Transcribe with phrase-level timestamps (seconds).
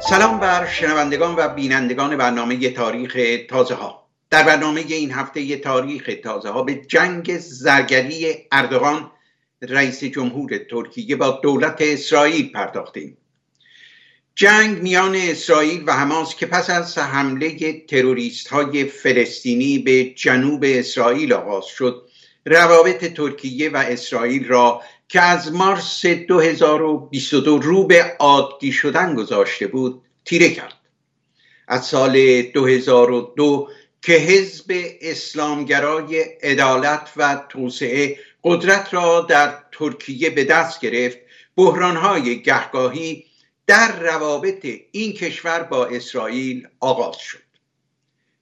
[0.00, 4.08] سلام بر شنوندگان و بینندگان برنامه تاریخ تازه ها.
[4.30, 9.10] در برنامه این هفته تاریخ تازه ها به جنگ زرگری اردوغان
[9.62, 13.16] رئیس جمهور ترکیه با دولت اسرائیل پرداختیم.
[14.34, 21.32] جنگ میان اسرائیل و حماس که پس از حمله تروریست های فلسطینی به جنوب اسرائیل
[21.32, 22.08] آغاز شد
[22.46, 30.02] روابط ترکیه و اسرائیل را که از مارس 2022 رو به عادی شدن گذاشته بود
[30.24, 30.74] تیره کرد.
[31.68, 33.68] از سال 2002
[34.02, 34.64] که حزب
[35.00, 41.18] اسلامگرای عدالت و توسعه قدرت را در ترکیه به دست گرفت
[41.56, 43.24] بحرانهای گهگاهی
[43.66, 47.42] در روابط این کشور با اسرائیل آغاز شد.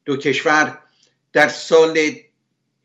[0.05, 0.79] دو کشور
[1.33, 1.99] در سال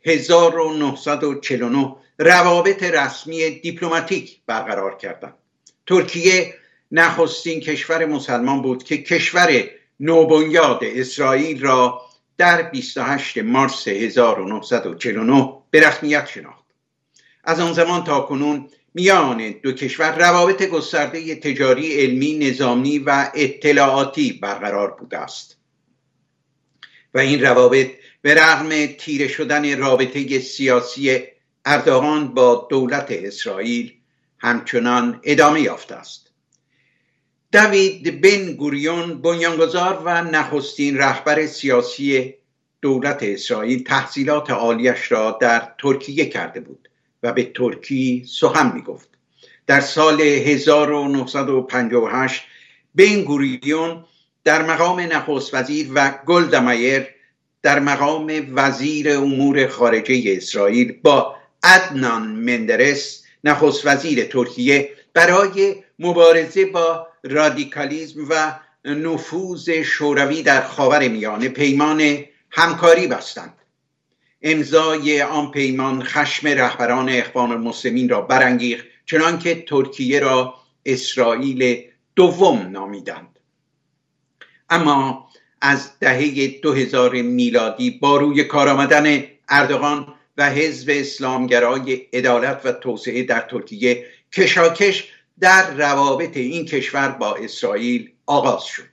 [0.05, 5.33] 1949 روابط رسمی دیپلماتیک برقرار کردند
[5.87, 6.53] ترکیه
[6.91, 9.69] نخستین کشور مسلمان بود که کشور
[9.99, 12.01] نوبنیاد اسرائیل را
[12.37, 16.65] در 28 مارس 1949 به رسمیت شناخت.
[17.43, 24.33] از آن زمان تا کنون میان دو کشور روابط گسترده تجاری علمی نظامی و اطلاعاتی
[24.33, 25.57] برقرار بوده است.
[27.13, 27.91] و این روابط
[28.21, 31.27] به رغم تیره شدن رابطه سیاسی
[31.65, 33.93] اردوغان با دولت اسرائیل
[34.39, 36.31] همچنان ادامه یافته است.
[37.51, 42.33] دوید بن گوریون بنیانگذار و نخستین رهبر سیاسی
[42.81, 46.89] دولت اسرائیل تحصیلات عالیش را در ترکیه کرده بود
[47.23, 49.09] و به ترکی سخن می گفت
[49.67, 52.43] در سال 1958
[52.95, 54.05] بن گوریون
[54.43, 57.07] در مقام نخست وزیر و گلدمایر
[57.61, 67.07] در مقام وزیر امور خارجه اسرائیل با عدنان مندرس نخست وزیر ترکیه برای مبارزه با
[67.23, 73.53] رادیکالیزم و نفوذ شوروی در خاور میانه پیمان همکاری بستند.
[74.41, 80.53] امضای آن پیمان خشم رهبران اخوان المسلمین را برانگیخت چنانکه ترکیه را
[80.85, 81.83] اسرائیل
[82.15, 83.39] دوم نامیدند.
[84.69, 85.29] اما
[85.61, 93.23] از دهه 2000 میلادی با روی کار آمدن اردوغان و حزب اسلامگرای عدالت و توسعه
[93.23, 95.07] در ترکیه کشاکش
[95.39, 98.83] در روابط این کشور با اسرائیل آغاز شد.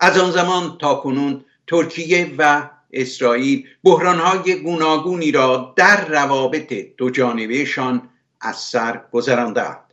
[0.00, 8.08] از آن زمان تا کنون ترکیه و اسرائیل بحرانهای گوناگونی را در روابط دو جانبهشان
[8.40, 9.88] از سر گذراندهاند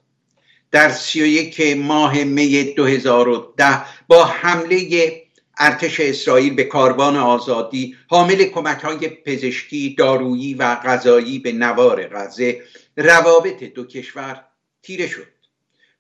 [0.72, 5.25] در سی و یک ماه می 2010 با حمله
[5.58, 12.62] ارتش اسرائیل به کاروان آزادی حامل کمک های پزشکی دارویی و غذایی به نوار غزه
[12.98, 14.44] روابط دو کشور
[14.82, 15.28] تیره شد.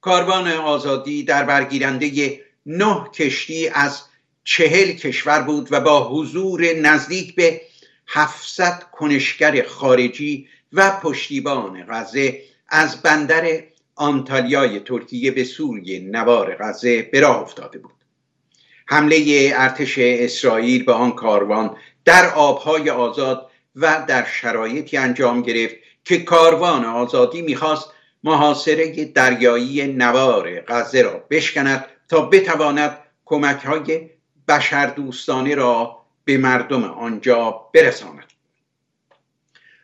[0.01, 4.01] کاروان آزادی در برگیرنده نه کشتی از
[4.43, 7.61] چهل کشور بود و با حضور نزدیک به
[8.07, 13.63] 700 کنشگر خارجی و پشتیبان غزه از بندر
[13.95, 18.04] آنتالیای ترکیه به سوی نوار غزه به راه افتاده بود.
[18.85, 26.17] حمله ارتش اسرائیل به آن کاروان در آبهای آزاد و در شرایطی انجام گرفت که
[26.17, 27.89] کاروان آزادی می‌خواست
[28.23, 34.09] محاصره دریایی نوار غزه را بشکند تا بتواند کمک های
[34.47, 38.33] بشردوستانه را به مردم آنجا برساند.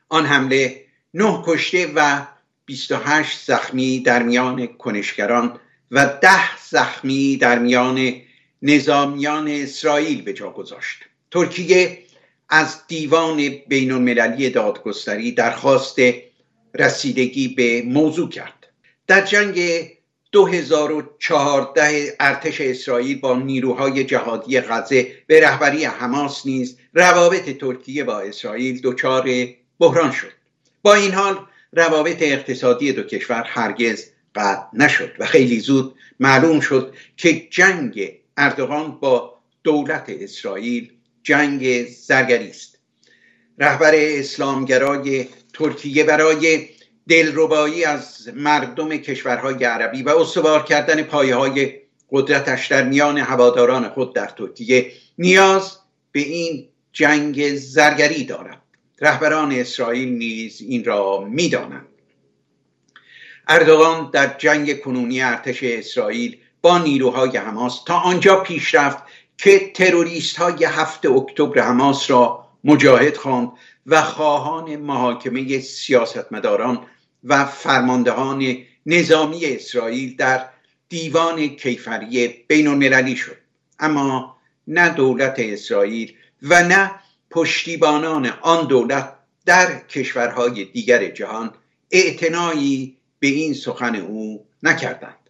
[0.10, 2.22] آن حمله نه کشته و
[2.66, 5.60] 28 زخمی در میان کنشگران
[5.92, 8.14] و ده زخمی در میان
[8.62, 10.98] نظامیان اسرائیل به جا گذاشت.
[11.32, 11.98] ترکیه
[12.50, 15.96] از دیوان بین المللی دادگستری درخواست
[16.76, 18.68] رسیدگی به موضوع کرد.
[19.08, 19.62] در جنگ
[20.32, 28.82] 2014 ارتش اسرائیل با نیروهای جهادی غزه به رهبری حماس نیز روابط ترکیه با اسرائیل
[28.84, 29.30] دچار
[29.80, 30.32] بحران شد.
[30.82, 31.40] با این حال
[31.74, 34.06] روابط اقتصادی دو کشور هرگز
[34.36, 40.92] قطع نشد و خیلی زود معلوم شد که جنگ اردوغان با دولت اسرائیل
[41.24, 42.78] جنگ زرگری است.
[43.58, 46.70] رهبر اسلامگرای ترکیه برای
[47.10, 51.74] دلربایی از مردم کشورهای عربی و استوار کردن پایه های
[52.12, 55.78] قدرتش در میان هواداران خود در ترکیه نیاز
[56.12, 58.62] به این جنگ زرگری دارد.
[59.02, 61.88] رهبران اسرائیل نیز این را می‌دانند.
[63.48, 67.84] اردوغان در جنگ کنونی ارتش اسرائیل با نیروهای حماس.
[67.84, 69.04] تا آنجا پیش رفت
[69.38, 73.52] که تروریست های هفت اکتبر حماس را مجاهد خواند
[73.86, 76.86] و خواهان محاکمه سیاستمداران
[77.24, 80.46] و فرماندهان نظامی اسرائیل در
[80.90, 83.38] دیوان کیفری بین المللی شد.
[83.80, 84.38] اما
[84.68, 86.92] نه دولت اسرائیل و نه
[87.30, 89.14] پشتیبانان آن دولت
[89.46, 91.54] در کشورهای دیگر جهان
[91.92, 95.21] اعتنایی به این سخن او نکردند.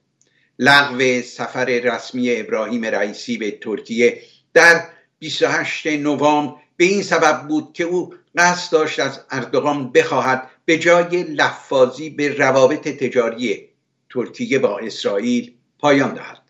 [0.62, 4.22] لغو سفر رسمی ابراهیم رئیسی به ترکیه
[4.54, 4.84] در
[5.20, 6.54] 28 نوامبر.
[6.78, 12.38] به این سبب بود که او قصد داشت از اردوغان بخواهد به جای لفاظی به
[12.38, 13.70] روابط تجاری
[14.10, 16.42] ترکیه با اسرائیل پایان دهد.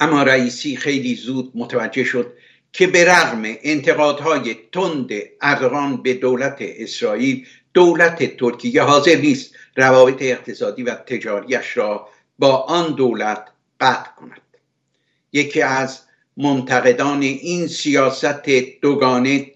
[0.00, 2.32] اما رئیسی خیلی زود متوجه شد
[2.72, 5.10] که به رغم انتقادهای تند
[5.40, 9.54] اردوغان به دولت اسرائیل دولت ترکیه حاضر نیست.
[9.76, 12.08] روابط اقتصادی و تجاریش را
[12.40, 13.44] با آن دولت
[13.80, 14.40] قطع کند.
[15.32, 16.00] یکی از
[16.36, 18.48] منتقدان این سیاست
[18.82, 19.46] دوگانه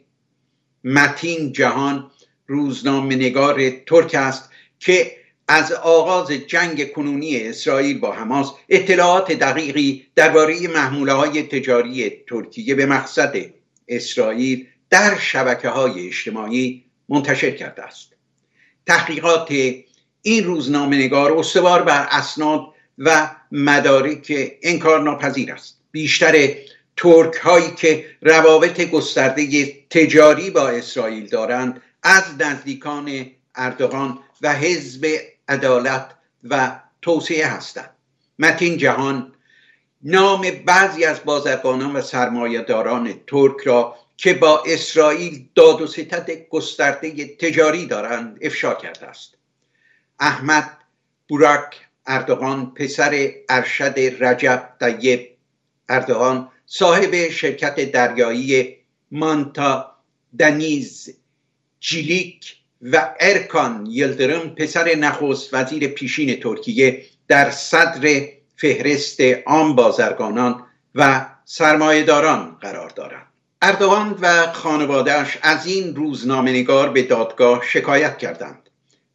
[0.85, 2.11] متین جهان
[2.47, 5.17] روزنامه نگار ترک است که
[5.49, 12.87] از آغاز جنگ کنونی اسرائیل با حماس اطلاعات دقیقی درباره محموله های تجاری ترکیه به
[12.87, 13.37] مقصد
[13.89, 18.13] اسرائیل در شبکه های اجتماعی منتشر کرده است.
[18.87, 19.49] تحقیقات
[20.23, 24.32] این روزنامه نگار استوار بر اسناد و مدارک
[24.62, 25.81] انکار ناپذیر است.
[25.91, 26.55] بیشتر
[26.96, 35.06] ترک هایی که روابط گسترده تجاری با اسرائیل دارند از نزدیکان اردوغان و حزب
[35.49, 36.11] عدالت
[36.44, 37.91] و توسعه هستند.
[38.38, 39.32] متین جهان
[40.02, 47.37] نام بعضی از بازرگانان و سرمایهداران ترک را که با اسرائیل داد و ستد گسترده
[47.37, 49.35] تجاری دارند افشا کرده است.
[50.20, 50.79] احمد
[51.29, 55.31] بوراک اردوغان پسر ارشد رجب طیب.
[55.89, 58.77] اردوغان صاحب شرکت دریایی
[59.11, 59.95] مانتا
[60.39, 61.17] دنیز
[61.81, 68.27] جیلیک و ارکان یلدرم پسر نخست وزیر پیشین ترکیه در صدر
[68.57, 70.65] فهرست عام بازرگانان
[70.95, 73.27] و سرمایهداران قرار دارند.
[73.62, 78.71] اردوان و خانوادهش از این روزنامهنگار به دادگاه شکایت کردند.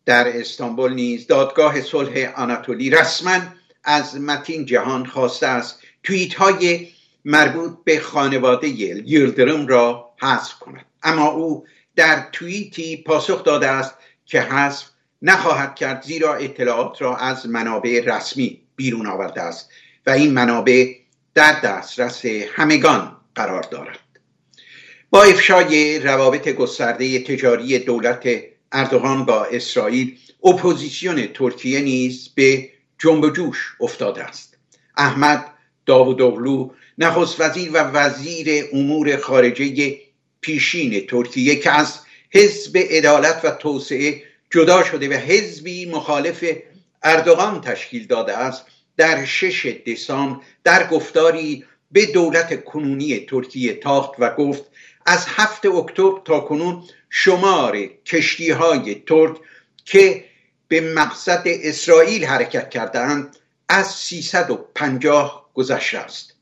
[0.09, 3.41] در استانبول نیز دادگاه صلح آناتولی رسما
[3.83, 6.88] از متین جهان خواسته است توییت های
[7.25, 10.85] مربوط به خانواده یلدرم را حذف کند.
[11.03, 11.65] اما او
[11.95, 13.95] در توییتی پاسخ داده است
[14.25, 14.85] که حذف
[15.21, 19.69] نخواهد کرد زیرا اطلاعات را از منابع رسمی بیرون آورده است
[20.06, 20.94] و این منابع
[21.33, 24.00] در دسترس همگان قرار دارد.
[25.09, 28.27] با افشای روابط گسترده تجاری دولت
[28.71, 32.69] اردوغان با اسرائیل اپوزیسیون ترکیه نیز به
[33.00, 34.57] جنب جوش افتاده است.
[34.98, 35.45] احمد
[35.86, 39.98] داوودوغلو نخست وزیر و وزیر امور خارجه
[40.42, 42.00] پیشین ترکیه که از
[42.31, 46.45] حزب عدالت و توسعه جدا شده و حزبی مخالف
[47.04, 48.66] اردوغان تشکیل داده است
[48.98, 54.63] در شش دسامبر در گفتاری به دولت کنونی ترکیه تاخت و گفت
[55.09, 59.38] از هفت اکتبر تا کنون شمار کشتی های ترک
[59.85, 60.25] که
[60.67, 63.38] به مقصد اسرائیل حرکت کردند
[63.69, 66.33] از 350 گذشته است.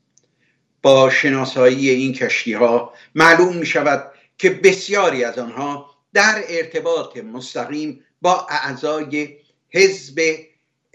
[0.82, 8.04] با شناسایی این کشتی ها معلوم می شود که بسیاری از آنها در ارتباط مستقیم
[8.22, 9.36] با اعضای
[9.70, 10.20] حزب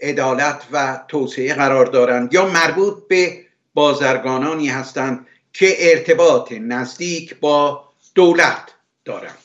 [0.00, 8.70] عدالت و توسعه قرار دارند یا مربوط به بازرگانانی هستند که ارتباط نزدیک با دولت
[9.04, 9.38] دارند.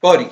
[0.00, 0.26] باری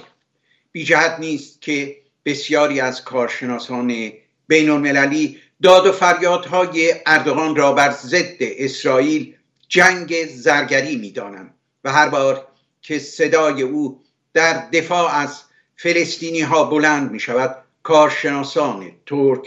[0.73, 4.13] بیجهت نیست که بسیاری از کارشناسان
[4.47, 9.35] بین المللی داد و فریادهای اردوغان را بر ضد اسرائیل
[9.69, 12.47] جنگ زرگری می‌دانند و هر بار
[12.83, 14.03] که صدای او
[14.35, 15.43] در دفاع از
[15.77, 19.43] فلسطینی ها بلند می شود کارشناسان ترک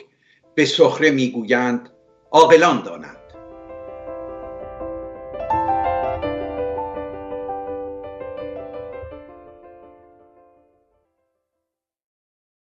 [0.55, 1.89] به سخره می‌گویند
[2.31, 3.20] عاقلان دانند.